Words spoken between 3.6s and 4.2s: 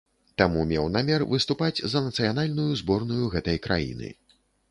краіны.